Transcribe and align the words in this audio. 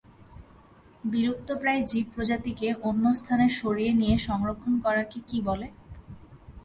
বিলুপ্তপ্রায় 1.03 1.81
জীব 1.87 2.05
প্রজাতিকে 2.15 2.67
অন্যস্থানে 2.83 3.47
সরিয়ে 3.59 3.93
নিয়ে 3.93 4.15
সরক্ষণ 4.17 4.73
করাকে 4.85 5.17
কি 5.27 5.37
বলে? 5.41 5.67